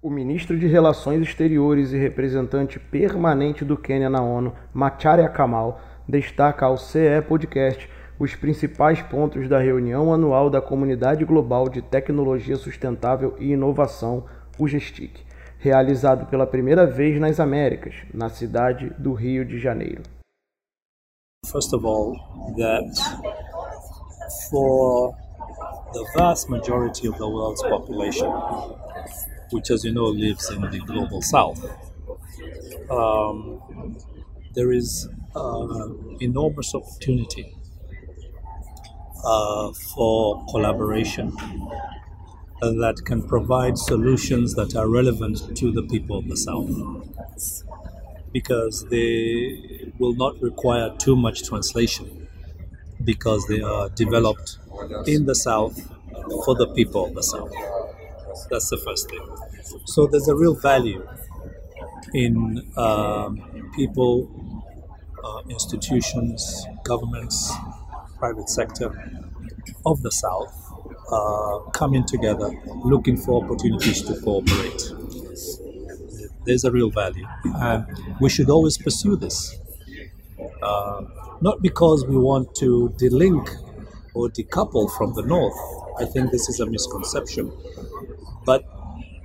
O 0.00 0.10
ministro 0.10 0.58
de 0.58 0.66
Relações 0.66 1.22
Exteriores 1.22 1.92
e 1.92 1.96
representante 1.96 2.78
permanente 2.78 3.64
do 3.64 3.76
Quênia 3.76 4.10
na 4.10 4.20
ONU, 4.20 4.52
Macharia 4.74 5.28
Kamal, 5.28 5.80
destaca 6.08 6.66
ao 6.66 6.76
CE 6.76 7.22
Podcast 7.28 7.88
os 8.18 8.34
principais 8.34 9.00
pontos 9.02 9.48
da 9.48 9.58
reunião 9.58 10.12
anual 10.12 10.50
da 10.50 10.60
Comunidade 10.60 11.24
Global 11.24 11.68
de 11.68 11.80
Tecnologia 11.82 12.56
Sustentável 12.56 13.36
e 13.38 13.52
Inovação, 13.52 14.24
o 14.58 14.68
GESTIC, 14.68 15.22
realizado 15.58 16.26
pela 16.26 16.46
primeira 16.46 16.86
vez 16.86 17.20
nas 17.20 17.40
Américas, 17.40 17.94
na 18.12 18.28
cidade 18.28 18.92
do 18.98 19.12
Rio 19.12 19.44
de 19.44 19.58
Janeiro. 19.58 20.02
First 21.46 21.72
of 21.72 21.84
all, 21.84 22.12
that 22.56 22.84
for 24.50 25.21
the 25.92 26.06
vast 26.16 26.48
majority 26.48 27.06
of 27.08 27.16
the 27.18 27.28
world's 27.28 27.62
population, 27.62 28.30
which, 29.50 29.70
as 29.70 29.84
you 29.84 29.92
know, 29.92 30.06
lives 30.06 30.50
in 30.50 30.60
the 30.62 30.78
global 30.80 31.22
south, 31.22 31.64
um, 32.90 33.96
there 34.54 34.72
is 34.72 35.08
uh, 35.34 35.88
enormous 36.20 36.74
opportunity 36.74 37.54
uh, 39.24 39.72
for 39.94 40.44
collaboration 40.46 41.32
that 42.60 43.02
can 43.04 43.22
provide 43.26 43.76
solutions 43.76 44.54
that 44.54 44.76
are 44.76 44.88
relevant 44.88 45.56
to 45.56 45.72
the 45.72 45.82
people 45.82 46.16
of 46.18 46.28
the 46.28 46.36
South. 46.36 46.70
Because 48.32 48.86
they 48.88 49.92
will 49.98 50.14
not 50.14 50.40
require 50.40 50.94
too 50.96 51.16
much 51.16 51.42
translation, 51.42 52.28
because 53.04 53.44
they 53.48 53.60
are 53.60 53.88
developed 53.90 54.58
in 55.06 55.26
the 55.26 55.34
South 55.34 55.76
for 56.44 56.54
the 56.54 56.68
people 56.74 57.06
of 57.06 57.14
the 57.14 57.22
South. 57.22 57.52
That's 58.50 58.70
the 58.70 58.78
first 58.78 59.10
thing. 59.10 59.20
So 59.86 60.06
there's 60.06 60.28
a 60.28 60.34
real 60.34 60.54
value 60.54 61.06
in 62.14 62.70
um, 62.76 63.70
people, 63.74 64.28
uh, 65.24 65.42
institutions, 65.48 66.66
governments, 66.84 67.52
private 68.18 68.48
sector 68.48 68.90
of 69.86 70.02
the 70.02 70.10
South 70.12 70.52
uh, 71.12 71.70
coming 71.72 72.04
together, 72.06 72.50
looking 72.84 73.16
for 73.16 73.44
opportunities 73.44 74.02
to 74.02 74.20
cooperate. 74.22 74.82
There's 76.44 76.64
a 76.64 76.70
real 76.72 76.90
value, 76.90 77.26
and 77.44 77.86
we 78.20 78.28
should 78.28 78.50
always 78.50 78.76
pursue 78.78 79.16
this. 79.16 79.56
Uh, 80.62 81.02
not 81.40 81.60
because 81.62 82.06
we 82.06 82.16
want 82.16 82.54
to 82.56 82.94
delink 82.98 83.48
or 84.14 84.28
decouple 84.28 84.90
from 84.96 85.14
the 85.14 85.22
North. 85.22 85.56
I 85.98 86.04
think 86.04 86.30
this 86.30 86.48
is 86.48 86.60
a 86.60 86.66
misconception. 86.66 87.52
But 88.44 88.64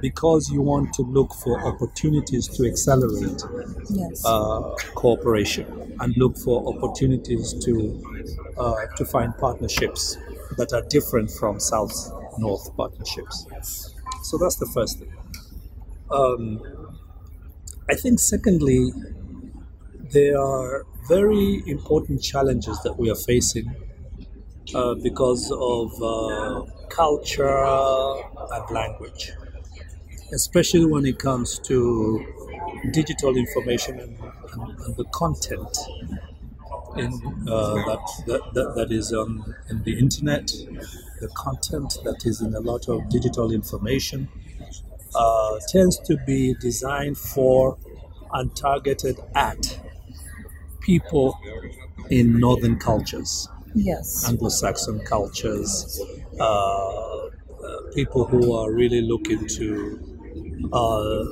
because 0.00 0.50
you 0.50 0.60
want 0.60 0.92
to 0.94 1.02
look 1.02 1.32
for 1.32 1.60
opportunities 1.66 2.48
to 2.48 2.66
accelerate 2.66 3.42
yes. 3.90 4.22
uh, 4.26 4.74
cooperation 4.94 5.96
and 6.00 6.14
look 6.16 6.36
for 6.36 6.74
opportunities 6.74 7.54
to 7.64 8.02
uh, 8.58 8.86
to 8.96 9.04
find 9.04 9.36
partnerships 9.38 10.16
that 10.56 10.72
are 10.72 10.82
different 10.88 11.30
from 11.30 11.60
South 11.60 11.94
North 12.38 12.76
partnerships. 12.76 13.46
So 14.22 14.36
that's 14.38 14.56
the 14.56 14.66
first 14.66 14.98
thing. 14.98 15.12
Um, 16.10 16.60
I 17.88 17.94
think, 17.94 18.18
secondly, 18.20 18.92
there 20.12 20.38
are 20.40 20.86
very 21.08 21.62
important 21.66 22.22
challenges 22.22 22.80
that 22.82 22.98
we 22.98 23.10
are 23.10 23.16
facing 23.16 23.74
uh, 24.74 24.94
because 24.94 25.50
of 25.50 26.02
uh, 26.02 26.64
culture 26.88 27.64
and 28.52 28.70
language, 28.70 29.32
especially 30.32 30.86
when 30.86 31.06
it 31.06 31.18
comes 31.18 31.58
to 31.60 32.24
digital 32.92 33.36
information 33.36 34.00
and, 34.00 34.18
and, 34.52 34.80
and 34.80 34.96
the 34.96 35.04
content 35.12 35.76
in 36.96 37.12
uh, 37.48 37.74
that, 37.74 37.98
that, 38.26 38.40
that, 38.54 38.74
that 38.76 38.92
is 38.92 39.12
on 39.12 39.54
in 39.70 39.82
the 39.82 39.98
internet, 39.98 40.46
the 41.20 41.28
content 41.36 41.98
that 42.04 42.22
is 42.24 42.40
in 42.40 42.54
a 42.54 42.60
lot 42.60 42.88
of 42.88 43.08
digital 43.10 43.50
information 43.50 44.28
uh, 45.14 45.58
tends 45.68 45.98
to 46.00 46.16
be 46.26 46.54
designed 46.60 47.18
for 47.18 47.78
and 48.32 48.54
targeted 48.56 49.20
at 49.34 49.80
people 50.80 51.38
in 52.10 52.38
northern 52.38 52.78
cultures, 52.78 53.48
yes, 53.74 54.28
Anglo-Saxon 54.28 55.00
cultures, 55.00 56.00
uh, 56.40 56.44
uh 56.44 57.28
people 57.94 58.24
who 58.24 58.52
are 58.54 58.72
really 58.72 59.00
looking 59.00 59.46
to 59.46 60.14
uh, 60.72 61.24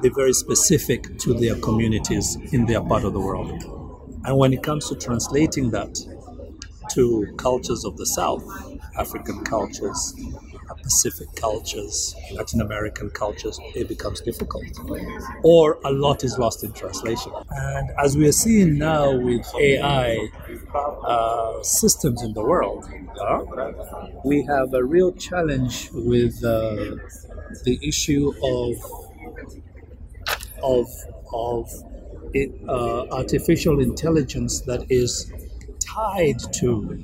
be 0.00 0.08
very 0.08 0.32
specific 0.32 1.18
to 1.18 1.34
their 1.34 1.54
communities 1.56 2.36
in 2.52 2.66
their 2.66 2.80
part 2.80 3.04
of 3.04 3.12
the 3.12 3.20
world. 3.20 3.62
And 4.24 4.38
when 4.38 4.52
it 4.52 4.62
comes 4.62 4.88
to 4.88 4.94
translating 4.94 5.70
that 5.70 5.98
to 6.90 7.34
cultures 7.38 7.84
of 7.84 7.96
the 7.96 8.06
South, 8.06 8.44
African 8.98 9.44
cultures, 9.44 10.14
Pacific 10.82 11.28
cultures, 11.36 12.14
Latin 12.32 12.60
American 12.60 13.10
cultures, 13.10 13.58
it 13.74 13.88
becomes 13.88 14.20
difficult. 14.20 14.64
Or 15.42 15.78
a 15.84 15.92
lot 15.92 16.24
is 16.24 16.38
lost 16.38 16.64
in 16.64 16.72
translation. 16.72 17.32
And 17.50 17.90
as 17.98 18.16
we 18.16 18.28
are 18.28 18.32
seeing 18.32 18.78
now 18.78 19.14
with 19.16 19.46
AI 19.58 20.28
uh, 20.74 21.62
systems 21.62 22.22
in 22.22 22.32
the 22.34 22.42
world, 22.42 22.84
uh, 23.20 23.44
we 24.24 24.44
have 24.44 24.72
a 24.74 24.84
real 24.84 25.12
challenge 25.12 25.90
with 25.92 26.42
uh, 26.44 26.96
the 27.64 27.78
issue 27.82 28.32
of 28.42 28.76
of 30.62 30.86
of 31.32 31.70
uh, 32.68 33.06
artificial 33.10 33.80
intelligence 33.80 34.60
that 34.62 34.86
is 34.90 35.30
tied 35.80 36.38
to 36.52 36.98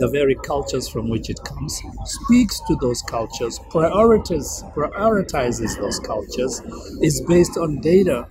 the 0.00 0.08
very 0.08 0.34
cultures 0.36 0.88
from 0.88 1.08
which 1.08 1.28
it 1.30 1.38
comes, 1.44 1.80
speaks 2.04 2.60
to 2.68 2.76
those 2.80 3.02
cultures, 3.02 3.58
prioritizes, 3.70 4.72
prioritizes 4.74 5.76
those 5.80 5.98
cultures, 6.00 6.62
is 7.02 7.20
based 7.22 7.56
on 7.56 7.80
data 7.80 8.26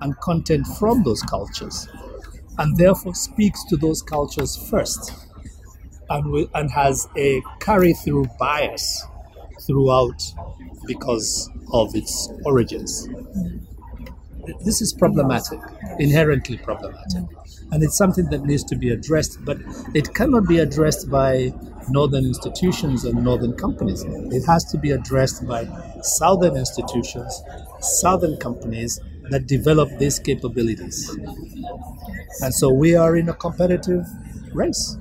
and 0.00 0.18
content 0.20 0.66
from 0.78 1.02
those 1.02 1.22
cultures, 1.22 1.88
and 2.58 2.76
therefore 2.76 3.14
speaks 3.14 3.64
to 3.64 3.76
those 3.76 4.02
cultures 4.02 4.56
first 4.68 5.12
and, 6.08 6.48
and 6.54 6.70
has 6.70 7.08
a 7.16 7.42
carry 7.60 7.92
through 7.92 8.26
bias 8.38 9.04
throughout 9.66 10.20
because 10.86 11.50
of 11.72 11.94
its 11.94 12.30
origins 12.44 13.08
this 14.64 14.80
is 14.80 14.92
problematic, 14.92 15.60
inherently 15.98 16.56
problematic. 16.58 17.24
And 17.72 17.82
it's 17.82 17.96
something 17.96 18.26
that 18.30 18.42
needs 18.42 18.64
to 18.64 18.76
be 18.76 18.90
addressed, 18.90 19.44
but 19.44 19.58
it 19.94 20.14
cannot 20.14 20.48
be 20.48 20.58
addressed 20.58 21.10
by 21.10 21.52
northern 21.88 22.24
institutions 22.24 23.04
and 23.04 23.22
northern 23.22 23.54
companies. 23.54 24.04
It 24.04 24.44
has 24.46 24.64
to 24.72 24.78
be 24.78 24.90
addressed 24.90 25.46
by 25.46 25.68
southern 26.02 26.56
institutions, 26.56 27.42
southern 27.80 28.36
companies 28.38 29.00
that 29.30 29.46
develop 29.46 29.88
these 29.98 30.18
capabilities. 30.18 31.10
And 32.42 32.54
so 32.54 32.70
we 32.72 32.94
are 32.94 33.16
in 33.16 33.28
a 33.28 33.34
competitive 33.34 34.04
race. 34.52 34.96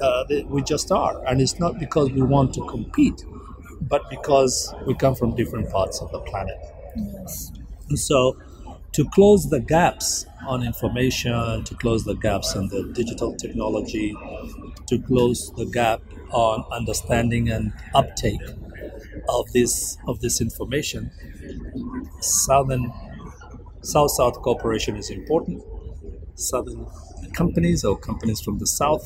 Uh, 0.00 0.24
we 0.48 0.62
just 0.62 0.90
are. 0.90 1.24
And 1.26 1.40
it's 1.40 1.58
not 1.60 1.78
because 1.78 2.10
we 2.10 2.22
want 2.22 2.54
to 2.54 2.66
compete, 2.66 3.24
but 3.82 4.02
because 4.10 4.74
we 4.86 4.94
come 4.94 5.14
from 5.14 5.34
different 5.36 5.70
parts 5.70 6.00
of 6.00 6.10
the 6.10 6.18
planet. 6.20 6.58
And 7.88 7.98
so, 7.98 8.36
to 8.92 9.08
close 9.10 9.48
the 9.48 9.60
gaps 9.60 10.26
on 10.46 10.62
information, 10.62 11.64
to 11.64 11.74
close 11.76 12.04
the 12.04 12.14
gaps 12.14 12.54
on 12.56 12.68
the 12.68 12.90
digital 12.94 13.34
technology, 13.36 14.14
to 14.86 14.98
close 14.98 15.52
the 15.56 15.66
gap 15.66 16.02
on 16.30 16.64
understanding 16.72 17.48
and 17.50 17.72
uptake 17.94 18.40
of 19.28 19.52
this 19.52 19.98
of 20.06 20.20
this 20.20 20.40
information, 20.40 21.10
Southern 22.20 22.92
South 23.84 24.12
South 24.12 24.40
cooperation 24.42 24.96
is 24.96 25.10
important. 25.10 25.60
Southern 26.36 26.86
companies 27.34 27.82
or 27.82 27.98
companies 27.98 28.40
from 28.40 28.56
the 28.56 28.66
South, 28.66 29.04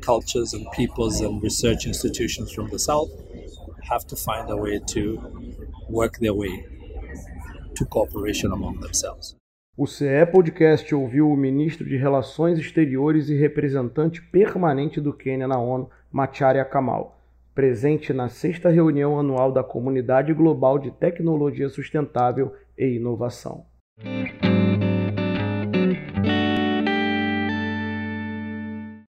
cultures 0.00 0.54
and 0.54 0.66
peoples 0.70 1.20
and 1.20 1.42
research 1.42 1.86
institutions 1.86 2.50
from 2.50 2.70
the 2.70 2.78
South 2.78 3.10
have 3.82 4.06
to 4.06 4.16
find 4.16 4.48
a 4.50 4.56
way 4.56 4.80
to 4.94 5.18
work 5.90 6.18
their 6.18 6.32
way 6.32 6.64
to 7.74 7.84
cooperation 7.84 8.52
among 8.52 8.80
themselves. 8.80 9.36
O 9.76 9.86
CE 9.86 10.24
Podcast 10.32 10.94
ouviu 10.94 11.30
o 11.30 11.36
ministro 11.36 11.86
de 11.86 11.98
Relações 11.98 12.58
Exteriores 12.58 13.28
e 13.28 13.36
representante 13.36 14.22
permanente 14.22 14.98
do 14.98 15.12
Quênia 15.12 15.46
na 15.46 15.58
ONU, 15.58 15.90
Macharia 16.10 16.64
Kamal, 16.64 17.20
presente 17.54 18.14
na 18.14 18.30
sexta 18.30 18.70
reunião 18.70 19.20
anual 19.20 19.52
da 19.52 19.62
Comunidade 19.62 20.32
Global 20.32 20.78
de 20.78 20.90
Tecnologia 20.90 21.68
Sustentável 21.68 22.54
e 22.78 22.96
Inovação. 22.96 23.68
Thank 24.02 24.44
you. 24.44 24.49